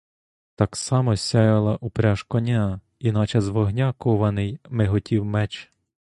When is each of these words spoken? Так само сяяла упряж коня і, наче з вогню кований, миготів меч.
Так 0.55 0.75
само 0.75 1.15
сяяла 1.17 1.77
упряж 1.81 2.23
коня 2.23 2.81
і, 2.99 3.11
наче 3.11 3.41
з 3.41 3.47
вогню 3.47 3.93
кований, 3.97 4.59
миготів 4.69 5.25
меч. 5.25 5.71